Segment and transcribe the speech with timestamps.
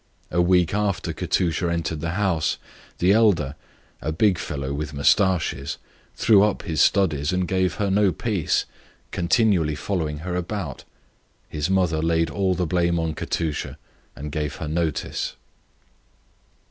[0.31, 2.57] A week after Katusha had entered the house
[2.97, 3.53] the elder,
[4.01, 5.77] a big fellow with moustaches,
[6.15, 8.65] threw up his studies and made love to her,
[9.11, 10.85] continually following her about.
[11.49, 13.77] His mother laid all the blame on Katusha,
[14.15, 15.35] and gave her notice.